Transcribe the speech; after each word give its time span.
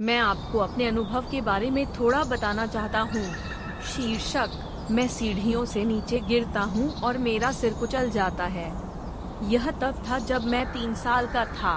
मैं 0.00 0.16
आपको 0.18 0.58
अपने 0.58 0.84
अनुभव 0.86 1.26
के 1.30 1.40
बारे 1.40 1.70
में 1.70 1.86
थोड़ा 1.92 2.22
बताना 2.24 2.66
चाहता 2.66 3.00
हूँ। 3.00 3.22
शीर्षक, 3.86 4.50
मैं 4.90 5.06
सीढ़ियों 5.08 5.64
से 5.64 5.84
नीचे 5.84 6.20
गिरता 6.20 6.60
हूँ 6.60 6.88
और 7.02 7.18
मेरा 7.18 7.50
सिर 7.52 7.74
कुचल 7.74 8.10
जाता 8.10 8.44
है। 8.44 8.64
यह 9.50 9.70
तब 9.70 10.02
था 10.08 10.18
जब 10.18 10.44
मैं 10.44 10.64
तीन 10.66 10.94
साल 10.94 11.26
का 11.26 11.44
था। 11.44 11.76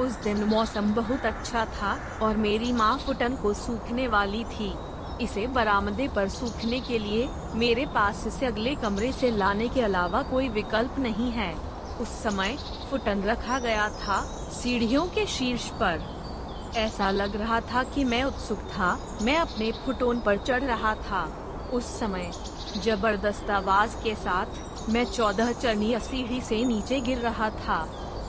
उस 0.00 0.22
दिन 0.22 0.44
मौसम 0.44 0.94
बहुत 0.94 1.26
अच्छा 1.26 1.64
था 1.64 1.98
और 2.22 2.36
मेरी 2.36 2.72
माँ 2.72 2.96
फुटन 2.98 3.36
को 3.36 3.54
सूखने 3.54 4.08
वाली 4.08 4.44
थी। 4.44 4.72
इसे 5.20 5.46
बरामदे 5.46 6.08
पर 6.08 6.28
सूखने 6.28 6.80
के 6.80 6.98
लिए 6.98 7.28
मेरे 7.54 7.86
पास 7.86 8.26
इसे 8.26 8.46
अगले 8.46 8.74
कमरे 8.74 9.12
से 9.12 9.30
लाने 9.30 9.68
के 9.68 9.80
अलावा 9.80 10.22
कोई 10.22 10.48
विकल्प 10.48 10.98
नहीं 10.98 11.30
है। 11.32 11.54
उस 12.00 12.22
समय 12.22 12.56
फुटन 12.90 13.22
रखा 13.22 13.58
गया 13.58 13.88
था 13.88 14.22
सीढ़ियों 14.52 15.06
के 15.06 15.26
शीर्ष 15.26 15.70
पर। 15.70 16.13
ऐसा 16.76 17.10
लग 17.10 17.36
रहा 17.36 17.60
था 17.62 17.82
कि 17.84 18.04
मैं 18.04 18.22
उत्सुक 18.24 18.58
था। 18.68 19.18
मैं 19.22 19.36
अपने 19.38 19.70
फुटोन 19.86 20.20
पर 20.20 20.38
चढ़ 20.38 20.62
रहा 20.62 20.94
था। 20.94 21.24
उस 21.72 21.98
समय 22.00 22.30
ज़बरदस्त 22.84 23.50
आवाज़ 23.50 23.96
के 23.96 24.14
साथ 24.14 24.90
मैं 24.90 25.04
चौदह 25.04 25.52
चरनी 25.52 25.98
सीढ़ी 26.00 26.40
से 26.40 26.64
नीचे 26.64 27.00
गिर 27.00 27.18
रहा 27.18 27.50
था। 27.50 27.86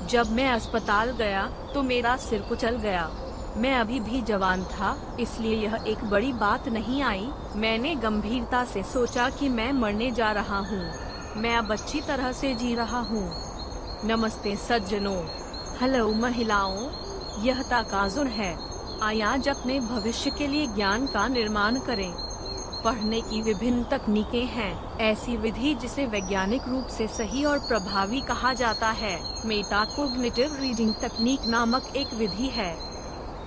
जब 0.10 0.32
मैं 0.32 0.50
अस्पताल 0.50 1.12
गया 1.12 1.46
तो 1.74 1.84
मेरा 1.84 2.16
सिर 2.18 2.42
कुचल 2.42 2.76
गया। 2.78 3.10
मैं 3.58 3.76
अभी 3.76 4.00
भी 4.00 4.22
जवान 4.22 4.64
था, 4.64 5.18
इसलिए 5.20 5.56
यह 5.56 5.84
एक 5.88 6.04
बड़ी 6.04 6.32
बात 6.34 6.68
नहीं 6.68 7.02
आई। 7.04 7.28
मैंने 7.56 7.96
गंभीरता 7.96 8.64
से 8.66 8.84
सोचा 8.84 9.30
कि 9.30 9.50
मैं 9.50 9.72
मरने 9.74 10.12
जा 10.12 10.32
रहा 10.32 10.60
हूँ। 10.60 10.84
मैं 11.42 11.56
अब 11.58 11.72
अच्छी 11.72 12.02
तरह 12.02 12.32
से 12.32 12.54
जी 12.54 12.76
रहा 12.76 13.00
हूँ। 13.00 13.26
नमस्ते 14.06 14.56
सज्जनों। 14.56 15.18
हेलो, 15.82 16.08
महिलाओं। 16.14 17.05
यह 17.40 17.62
ताकाजुर 17.62 18.28
है। 18.28 18.58
आज 19.04 19.48
अपने 19.50 19.80
भविष्य 19.80 20.30
के 20.30 20.48
लिए 20.48 20.68
ज्ञान 20.68 21.06
का 21.08 21.28
निर्माण 21.28 21.80
करें। 21.80 22.14
पढ़ने 22.84 23.22
की 23.22 23.42
विभिन्न 23.42 23.84
तकनीकें 23.84 24.46
हैं। 24.46 24.98
ऐसी 25.00 25.38
विधि 25.38 25.76
जिसे 25.76 26.06
वैज्ञानिक 26.06 26.62
रूप 26.68 26.88
से 26.88 27.08
सही 27.08 27.44
और 27.46 27.60
प्रभावी 27.60 28.22
कहा 28.22 28.54
जाता 28.54 28.92
है। 28.92 29.20
मेटाकोग्निटिव 29.46 30.58
रीडिंग 30.62 30.94
तकनीक 30.94 31.40
नामक 31.48 31.84
एक 31.96 32.14
विधि 32.14 32.48
है। 32.48 32.78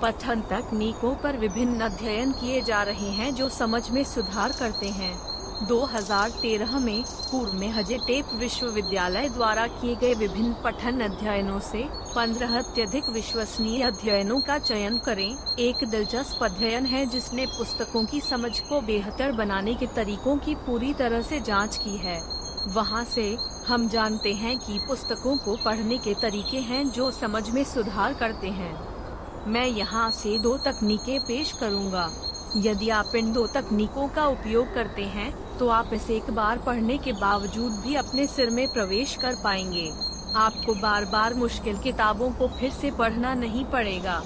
पठन 0.02 0.40
तकनीकों 0.40 1.14
पर 1.14 1.36
विभिन्न 1.36 1.80
अध्ययन 1.80 2.32
किए 2.32 2.60
जा 2.60 2.82
रहे 2.82 3.10
हैं 3.10 3.34
जो 3.34 3.48
समझ 3.48 3.90
में 3.90 4.04
सुधार 4.04 4.52
करते 4.52 4.88
हैं। 4.88 5.37
2013 5.58 6.78
में 6.78 7.02
पूर्व 7.02 7.52
में 7.52 7.68
हजेटेप 7.68 8.34
विश्वविद्यालय 8.34 9.28
द्वारा 9.28 9.66
किए 9.66 9.94
गए 9.94 10.14
विभिन्न 10.14 10.52
पठन 10.64 11.00
अध्ययनों 11.00 11.58
से 11.60 11.82
15 12.14 12.54
अत्यधिक 12.58 13.08
विश्वसनीय 13.10 13.82
अध्ययनों 13.82 14.40
का 14.40 14.58
चयन 14.58 14.98
करें। 14.98 15.56
एक 15.58 15.84
दिलचस्प 15.84 16.44
अध्ययन 16.44 16.86
है 16.86 17.04
जिसने 17.06 17.46
पुस्तकों 17.46 18.04
की 18.04 18.20
समझ 18.20 18.58
को 18.60 18.80
बेहतर 18.80 19.32
बनाने 19.32 19.74
के 19.74 19.86
तरीकों 19.86 20.36
की 20.36 20.54
पूरी 20.54 20.92
तरह 20.94 21.22
से 21.22 21.40
जाँच 21.40 21.76
की 21.76 21.96
है। 21.96 22.20
वहाँ 22.68 23.04
से 23.04 23.36
हम 23.68 23.88
जानते 23.88 24.32
हैं 24.34 24.58
कि 24.58 24.78
पुस्तकों 24.88 25.36
को 25.36 25.56
पढ़ने 25.56 25.98
के 25.98 26.14
तरीके 26.14 26.58
हैं 26.58 26.88
जो 26.90 27.10
समझ 27.10 27.48
में 27.50 27.62
सुधार 27.64 28.14
करते 28.14 28.48
हैं। 28.52 28.72
मैं 29.46 29.66
यहाँ 29.66 30.10
से 30.10 30.38
दो 30.38 30.56
तकनीकें 30.58 31.20
पेश 31.20 31.52
करूँगा। 31.52 32.10
यदि 32.56 32.88
आप 32.88 33.14
इन 33.16 33.32
दो 33.32 33.46
तकनीकों 33.46 34.08
का 34.08 34.26
उपयोग 34.26 34.74
करते 34.74 35.02
हैं 35.02 35.47
तो 35.58 35.68
आप 35.68 35.90
इसे 35.92 36.16
एक 36.16 36.30
बार 36.30 36.58
पढ़ने 36.58 36.98
के 36.98 37.12
बावजूद 37.12 37.72
भी 37.72 37.94
अपने 37.94 38.26
सिर 38.26 38.50
में 38.50 38.68
प्रवेश 38.68 39.16
कर 39.16 39.34
पाएँगे। 39.44 39.90
आपको 40.36 40.74
बार 40.74 41.04
बार 41.04 41.34
मुश्किल 41.34 41.78
किताबों 41.78 42.30
को 42.30 42.48
फिर 42.48 42.70
से 42.70 42.90
पढ़ना 42.90 43.34
नहीं 43.34 43.64
पड़ेगा। 43.64 44.22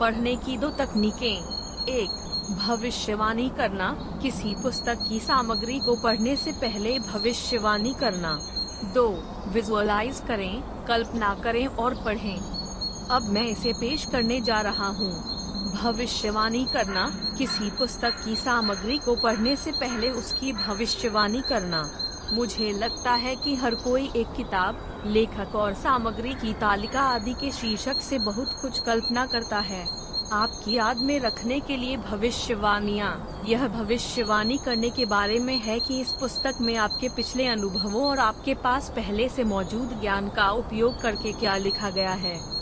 पढ़ने 0.00 0.36
की 0.36 0.56
दो 0.56 0.70
तकनीकें। 0.70 1.36
एक, 1.88 2.10
भविष्यवाणी 2.68 3.48
करना, 3.48 4.18
किसी 4.22 4.54
पुस्तक 4.54 5.06
की 5.08 5.20
सामग्री 5.20 5.78
को 5.78 5.96
पढ़ने 5.96 6.36
से 6.36 6.52
पहले 6.52 6.98
भविष्यवाणी 6.98 7.94
करना। 8.00 8.38
दो, 8.94 9.08
विजुअलाइज 9.48 10.22
करें, 10.28 10.86
कल्पना 10.86 11.34
करें 11.34 11.66
और 11.66 11.94
पढ़ें। 11.94 12.38
अब 13.10 13.28
मैं 13.30 13.46
इसे 13.46 13.72
पेश 13.72 14.04
करने 14.04 14.40
जा 14.40 14.60
रहा 14.60 14.88
हूँ। 14.88 15.33
भविष्यवाणी 15.64 16.64
करना, 16.64 17.34
किसी 17.38 17.70
पुस्तक 17.70 18.14
की 18.24 18.36
सामग्री 18.36 18.98
को 18.98 19.14
पढ़ने 19.16 19.56
से 19.56 19.72
पहले 19.72 20.10
उसकी 20.10 20.52
भविष्यवाणी 20.52 21.40
करना। 21.40 21.90
मुझे 22.32 22.72
लगता 22.72 23.12
है 23.12 23.36
कि 23.36 23.54
हर 23.54 23.74
कोई 23.74 24.10
एक 24.16 24.32
किताब, 24.36 25.02
लेखक 25.06 25.54
और 25.54 25.74
सामग्री 25.74 26.34
की 26.34 26.52
तालिका 26.52 27.00
आदि 27.00 27.32
के 27.32 27.50
शीर्षक 27.50 28.00
से 28.00 28.18
बहुत 28.18 28.52
कुछ 28.62 28.78
कल्पना 28.78 29.26
करता 29.26 29.58
है। 29.58 29.86
आपकी 30.32 30.74
याद 30.74 30.96
में 30.96 31.20
रखने 31.20 31.60
के 31.60 31.76
लिए 31.76 31.96
भविष्यवाणियाँ। 31.96 33.42
यह 33.48 33.68
भविष्यवाणी 33.68 34.56
करने 34.56 34.90
के 34.90 35.04
बारे 35.04 35.38
में 35.38 35.56
है 35.58 35.80
कि 35.80 36.00
इस 36.00 36.12
पुस्तक 36.12 36.54
में 36.60 36.76
आपके 36.76 37.08
पिछले 37.08 37.46
अनुभवों 37.46 38.04
और 38.04 38.18
आपके 38.18 38.54
पास 38.54 38.88
पहले 38.90 39.28
से 39.28 39.44
मौजूद 39.44 40.00
ज्ञान 40.00 40.28
का 40.28 40.50
उपयोग 40.50 41.00
करके 41.00 41.32
क्या 41.32 41.56
लिखा 41.56 41.90
गया 41.90 42.12
है। 42.12 42.53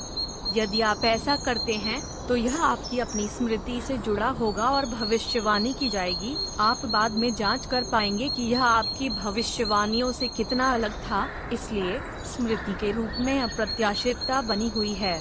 यदि 0.57 0.81
आप 0.83 1.05
ऐसा 1.05 1.37
करते 1.37 1.75
हैं 1.75 2.01
तो 2.29 2.37
यह 2.37 2.63
आपकी 2.63 2.99
अपनी 2.99 3.27
स्मृति 3.29 3.81
से 3.81 3.97
जुड़ा 3.99 4.29
होगा 4.31 4.69
और 4.69 4.87
भविष्यवाणी 4.87 5.73
की 5.73 5.89
जाएगी। 5.89 6.37
आप 6.61 6.85
बाद 6.87 7.13
में 7.13 7.35
जाँच 7.35 7.67
कर 7.67 7.85
पाएँगे 7.93 8.29
कि 8.29 8.43
यह 8.43 8.63
आपकी 8.63 9.09
भविष्यवाणियों 9.11 10.13
से 10.13 10.29
कितना 10.29 10.73
अलग 10.75 10.93
था, 11.03 11.29
इसलिए 11.53 12.01
स्मृति 12.27 12.75
के 12.81 12.93
रूप 12.93 13.17
में 13.21 13.39
अप्रत्याशितता 13.41 14.41
बनी 14.41 14.69
हुई 14.69 14.93
है। 14.95 15.21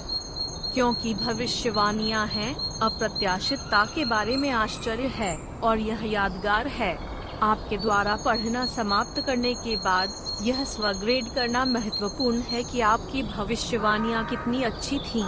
क्योंकि 0.73 1.13
भविष्यवाणियाँ 1.15 2.25
हैं, 2.27 2.53
अप्रत्याशितता 2.81 3.83
के 3.85 4.05
बारे 4.05 4.37
में 4.37 4.49
आश्चर्य 4.49 5.07
है 5.15 5.35
और 5.63 5.79
यह 5.79 6.05
यादगार 6.05 6.67
है। 6.69 7.10
आपके 7.43 7.77
द्वारा 7.77 8.15
पढ़ना 8.15 8.65
समाप्त 8.65 9.21
करने 9.21 9.53
के 9.53 9.75
बाद 9.75 10.13
यह 10.41 10.63
स्वग्रेड 10.63 11.33
करना 11.35 11.65
महत्वपूर्ण 11.65 12.39
है 12.39 12.63
कि 12.63 12.81
आपकी 12.81 13.23
भविष्यवाणियाँ 13.23 14.25
कितनी 14.25 14.63
अच्छी 14.63 14.99
थीं। 14.99 15.25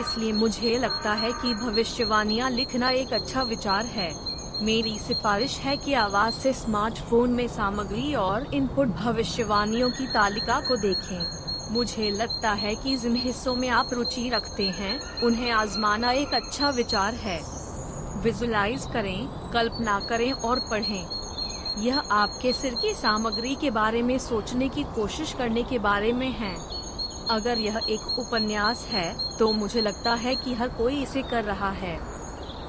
इसलिए 0.00 0.32
मुझे 0.32 0.78
लगता 0.78 1.12
है 1.12 1.32
कि 1.32 1.54
भविष्यवाणियाँ 1.54 2.50
लिखना 2.50 2.90
एक 2.90 3.12
अच्छा 3.12 3.42
विचार 3.42 3.86
है। 3.86 4.10
मेरी 4.62 4.98
सिफारिश 4.98 5.58
है 5.58 5.76
कि 5.76 5.94
आवाज़ 5.94 6.34
से 6.34 6.52
स्मार्टफ़ोन 6.52 7.30
में 7.30 7.48
सामग्री 7.48 8.14
और 8.14 8.54
इनपुट 8.54 8.88
भविष्यवाणियों 8.88 9.90
की 9.90 10.06
तालिका 10.06 10.60
को 10.60 10.76
देखें। 10.76 11.74
मुझे 11.74 12.10
लगता 12.10 12.52
है 12.52 12.74
कि 12.74 12.96
जिन 12.96 13.16
हिस्सों 13.16 13.56
में 13.56 13.68
आप 13.68 13.92
रुचि 13.92 14.28
रखते 14.28 14.68
हैं, 14.68 15.20
उन्हें 15.20 15.50
आजमाना 15.50 16.12
एक 16.12 16.34
अच्छा 16.34 16.70
विचार 16.70 17.14
है। 17.14 17.40
विजुलाइज 18.22 18.86
करें, 18.92 19.50
कल्पना 19.52 20.00
करें 20.00 20.32
और 20.32 20.60
पढ़ें। 20.60 21.19
यह 21.76 21.98
आपके 22.12 22.52
सिर 22.52 22.74
की 22.74 22.92
सामग्री 22.94 23.54
के 23.54 23.70
बारे 23.70 24.02
में 24.02 24.18
सोचने 24.18 24.68
की 24.68 24.82
कोशिश 24.84 25.32
करने 25.32 25.62
के 25.62 25.78
बारे 25.78 26.12
में 26.12 26.30
है। 26.30 26.54
अगर 27.28 27.58
यह 27.58 27.80
एक 27.88 28.18
उपन्यास 28.18 28.84
है 28.86 29.14
तो 29.38 29.52
मुझे 29.52 29.80
लगता 29.80 30.14
है 30.14 30.34
कि 30.36 30.54
हर 30.54 30.68
कोई 30.68 31.02
इसे 31.02 31.22
कर 31.22 31.44
रहा 31.44 31.70
है। 31.72 31.98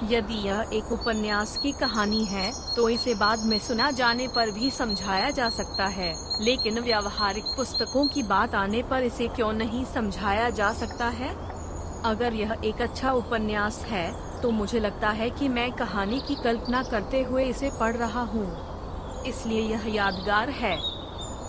यदि 0.03 0.33
यह 0.39 0.65
एक 0.73 0.91
उपन्यास 0.91 1.57
की 1.57 1.71
कहानी 1.71 2.23
है 2.25 2.53
तो 2.75 2.87
इसे 2.89 3.13
बाद 3.15 3.45
में 3.45 3.57
सुना 3.59 3.89
जाने 3.91 4.27
पर 4.27 4.51
भी 4.51 4.69
समझाया 4.71 5.29
जा 5.31 5.49
सकता 5.49 5.87
है। 5.89 6.15
लेकिन 6.41 6.79
व्यावहारिक 6.79 7.45
पुस्तकों 7.57 8.07
की 8.07 8.23
बात 8.23 8.55
आने 8.55 8.81
पर 8.83 9.03
इसे 9.03 9.27
क्यों 9.27 9.51
नहीं 9.53 9.85
समझाया 9.85 10.49
जा 10.51 10.71
सकता 10.73 11.07
है? 11.09 11.35
अगर 12.03 12.33
यह 12.33 12.55
एक 12.63 12.81
अच्छा 12.81 13.11
उपन्यास 13.13 13.85
है 13.85 14.11
तो 14.41 14.51
मुझे 14.51 14.79
लगता 14.79 15.09
है 15.11 15.29
कि 15.31 15.47
मैं 15.49 15.71
कहानी 15.73 16.19
की 16.19 16.35
कल्पना 16.35 16.83
करते 16.83 17.21
हुए 17.23 17.45
इसे 17.45 17.69
पढ़ 17.71 17.95
रहा 17.97 18.21
हूँ। 18.25 18.70
इसलिए 19.27 19.61
यह 19.61 19.87
यादगार 19.87 20.49
है। 20.49 20.77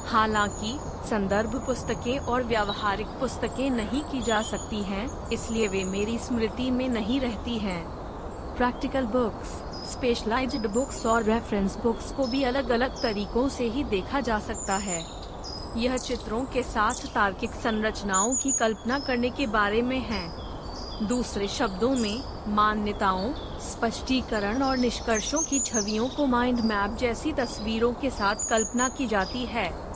हालाँकि 0.06 0.78
संदर्भ 1.08 1.54
पुस्तकें 1.66 2.18
और 2.18 2.44
व्यावहारिक 2.44 3.06
पुस्तकें 3.06 3.70
नहीं 3.70 4.02
की 4.02 4.22
जा 4.22 4.42
सकती 4.42 4.82
हैं, 4.82 5.30
इसलिए 5.30 5.68
वे 5.68 5.84
मेरी 5.84 6.18
स्मृति 6.18 6.70
में 6.70 6.88
नहीं 6.88 7.20
रहती 7.20 7.58
हैं। 7.58 7.82
प्रैक्टिकल 8.56 9.06
बुक्स 9.06 9.48
स्पेशलाइज्ड 9.92 10.66
बुक्स 10.66 11.06
और 11.06 11.22
रेफरेंस 11.22 11.76
बुक्स 11.76 12.12
को 12.12 12.26
भी 12.26 12.42
अलग 12.42 12.70
अलग 12.70 13.02
तरीकों 13.02 13.48
से 13.48 13.64
ही 13.64 13.84
देखा 13.84 14.20
जा 14.20 14.38
सकता 14.38 14.76
है। 14.76 15.00
यह 15.76 15.96
चित्रों 15.96 16.44
के 16.44 16.62
साथ 16.62 17.06
तार्किक 17.14 17.50
संरचनाओं 17.50 18.34
की 18.34 18.52
कल्पना 18.52 18.98
करने 18.98 19.30
के 19.30 19.46
बारे 19.46 19.82
में 19.82 19.98
है। 19.98 20.41
दूसरे 20.92 21.48
शब्दों 21.48 21.90
में, 21.90 22.22
मान्यताओं, 22.48 23.32
स्पष्टीकरण 23.60 24.62
और 24.62 24.76
निष्कर्षों 24.76 25.40
की 25.42 25.60
छवियों 25.60 26.08
को 26.08 26.26
माइंड 26.26 26.60
मैप 26.60 26.96
जैसी 26.96 27.32
तस्वीरों 27.32 27.92
के 27.92 28.10
साथ 28.10 28.34
कल्पना 28.50 28.88
की 28.88 29.06
जाती 29.06 29.44
है। 29.44 29.92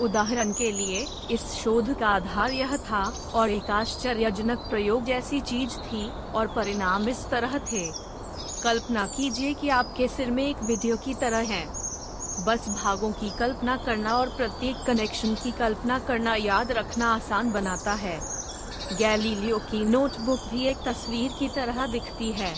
उदाहरण 0.00 0.52
के 0.52 0.70
लिए, 0.72 1.06
इस 1.30 1.40
शोध 1.40 1.98
का 1.98 2.08
आधार 2.08 2.50
यह 2.50 2.76
था 2.76 3.30
और 3.34 3.50
एक 3.50 3.70
आश्चर्यजनक 3.70 4.58
प्रयोग 4.58 5.04
जैसी 5.04 5.40
चीज़ 5.40 5.70
थी 5.70 6.10
और 6.34 6.46
परिणाम 6.46 7.08
इस 7.08 7.26
तरह 7.30 7.58
थे। 7.58 7.86
कल्पना 8.62 9.06
कीजिए 9.06 9.54
कि 9.54 9.68
आपके 9.68 10.08
सिर 10.08 10.30
में 10.30 10.44
एक 10.44 10.62
वीडियो 10.62 10.96
की 10.96 11.14
तरह 11.14 11.38
है। 11.38 11.64
बस 12.44 12.68
भागों 12.84 13.12
की 13.12 13.30
कल्पना 13.38 13.76
करना 13.76 14.16
और 14.16 14.28
प्रत्येक 14.28 14.76
कनेक्शन 14.86 15.34
की 15.34 15.50
कल्पना 15.50 15.98
करना 15.98 16.34
याद 16.34 16.72
रखना 16.72 17.14
आसान 17.14 17.52
बनाता 17.52 17.92
है। 17.92 18.39
गैलीलियो 18.92 19.58
की 19.60 19.84
नोटबुक 19.86 20.40
भी 20.50 20.66
एक 20.66 20.76
तस्वीर 20.86 21.32
की 21.38 21.48
तरह 21.48 21.86
दिखती 21.86 22.30
है। 22.32 22.52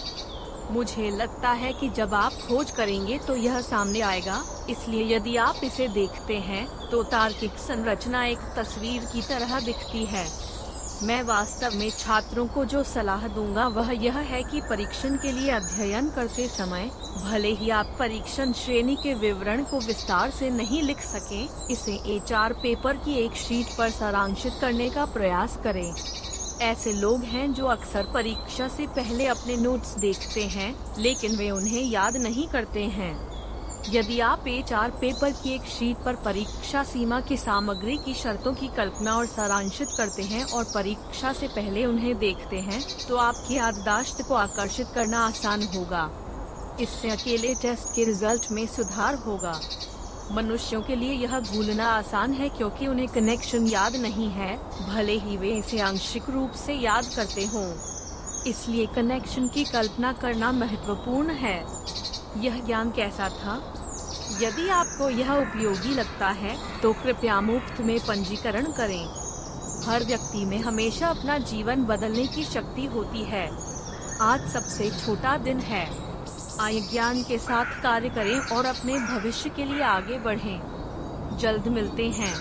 मुझे 0.70 1.10
लगता 1.10 1.50
है 1.52 1.72
कि 1.72 1.88
जब 1.90 2.14
आप 2.14 2.32
खोज 2.42 2.70
करेंगे 2.70 3.18
तो 3.18 3.34
यह 3.36 3.60
सामने 3.60 4.00
आएगा, 4.02 4.42
इसलिए 4.70 5.04
यदि 5.06 5.36
आप 5.38 5.60
इसे 5.64 5.88
देखते 5.90 6.36
हैं 6.40 6.66
तो 6.90 7.02
तार्किक 7.10 7.58
संरचना 7.58 8.24
एक 8.26 8.38
तस्वीर 8.58 9.04
की 9.12 9.22
तरह 9.22 9.58
दिखती 9.60 10.04
है। 10.04 10.26
मैं 11.02 11.22
वास्तव 11.22 11.76
में 11.78 11.90
छात्रों 11.90 12.46
को 12.46 12.64
जो 12.64 12.82
सलाह 12.82 13.26
दूँगा, 13.28 13.66
वह 13.68 13.90
यह 13.92 14.18
है 14.18 14.42
कि 14.42 14.60
परीक्षण 14.60 15.16
के 15.16 15.32
लिए 15.32 15.50
अध्ययन 15.50 16.10
करते 16.10 16.46
समय, 16.48 16.90
भले 17.24 17.48
ही 17.48 17.70
आप 17.70 17.86
परीक्षण 17.98 18.52
श्रेणी 18.52 18.94
के 18.96 19.14
विवरण 19.14 19.64
को 19.64 19.80
विस्तार 19.80 20.30
से 20.30 20.50
नहीं 20.50 20.82
लिख 20.82 21.00
सके, 21.00 21.42
इसे 21.72 21.94
एचआर 22.16 22.52
पेपर 22.52 22.96
की 22.96 23.14
एक 23.14 23.32
शीट 23.32 23.76
पर 23.78 23.90
सारांशित 23.90 24.52
करने 24.60 24.88
का 24.90 25.04
प्रयास 25.04 25.58
करें। 25.64 25.94
ऐसे 26.62 26.92
लोग 26.92 27.22
हैं 27.24 27.52
जो 27.52 27.66
अक्सर 27.66 28.06
परीक्षा 28.14 28.68
से 28.68 28.86
पहले 28.86 29.26
अपने 29.26 29.56
नोट्स 29.56 29.94
देखते 29.98 30.42
हैं, 30.42 30.74
लेकिन 30.98 31.36
वे 31.36 31.50
उन्हें 31.50 31.82
याद 31.82 32.16
नहीं 32.16 32.48
करते 32.48 32.80
हैं। 32.80 33.31
यदि 33.90 34.18
आप 34.20 34.46
एच 34.48 34.72
पेपर 35.00 35.32
की 35.34 35.50
एक 35.50 35.64
शीट 35.68 36.04
पर 36.04 36.16
परीक्षा 36.16 36.82
सीमा 36.84 37.20
की 37.20 37.36
सामग्री 37.36 37.96
की 37.96 38.12
शर्तों 38.14 38.52
की 38.54 38.68
कल्पना 38.68 39.16
और 39.16 39.26
सारांशित 39.26 39.88
करते 39.90 40.22
हैं 40.24 40.44
और 40.46 40.64
परीक्षा 40.64 41.32
से 41.32 41.48
पहले 41.48 41.84
उन्हें 41.86 42.18
देखते 42.18 42.60
हैं 42.60 42.82
तो 43.08 43.16
आपकी 43.16 43.54
याददाश्त 43.54 44.22
को 44.22 44.34
आकर्षित 44.34 44.92
करना 44.94 45.24
आसान 45.26 45.62
होगा। 45.64 46.08
इससे 46.80 47.10
अकेले 47.10 47.54
टेस्ट 47.54 47.94
के 47.94 48.04
रिज़ल्ट 48.04 48.50
में 48.52 48.66
सुधार 48.66 49.14
होगा। 49.16 49.58
मनुष्यों 50.32 50.82
के 50.82 50.96
लिए 50.96 51.12
यह 51.14 51.38
भूलना 51.42 51.88
आसान 51.88 52.32
है 52.32 52.48
क्योंकि 52.48 52.86
उन्हें 52.86 53.08
कनेक्शन 53.08 53.66
याद 53.66 53.96
नहीं 53.96 54.28
है, 54.30 54.56
भले 54.88 55.18
ही 55.18 55.36
वे 55.36 55.50
इसे 55.50 55.80
आंशिक 55.80 56.30
रूप 56.30 56.52
से 56.56 56.74
याद 56.74 57.12
करते 57.16 57.46
हों। 57.46 57.66
इसलिए 58.46 58.86
कनेक्शन 58.86 59.48
की 59.48 59.64
कल्पना 59.64 60.12
करना 60.12 60.52
महत्वपूर्ण 60.52 61.30
है। 61.34 61.60
यह 62.34 62.60
ज्ञान 62.60 62.90
कैसा 62.90 63.28
था? 63.30 63.60
यदि 64.30 64.68
आपको 64.68 65.08
यह 65.10 65.32
उपयोगी 65.32 65.94
लगता 65.94 66.28
है 66.30 66.56
तो 66.82 66.92
कृपया 66.94 67.40
मुफ़्त 67.40 67.80
में 67.80 67.98
पंजीकरण 68.00 68.70
करें। 68.72 69.06
हर 69.80 70.04
व्यक्ति 70.04 70.44
में 70.44 70.58
हमेशा 70.58 71.08
अपना 71.08 71.38
जीवन 71.40 71.84
बदलने 71.84 72.26
की 72.26 72.44
शक्ति 72.44 72.84
होती 72.86 73.24
है। 73.24 73.46
आज 74.20 74.48
सबसे 74.48 74.90
छोटा 74.90 75.36
दिन 75.38 75.60
है। 75.60 75.86
आय 76.58 76.80
ज्ञान 76.82 77.22
के 77.22 77.38
साथ 77.38 77.82
कार्य 77.82 78.08
करें 78.08 78.38
और 78.56 78.64
अपने 78.66 78.98
भविष्य 78.98 79.50
के 79.50 79.64
लिए 79.64 79.82
आगे 79.82 80.18
बढ़ें। 80.18 80.62
जल्द 81.30 81.68
मिलते 81.68 82.10
हैं। 82.10 82.34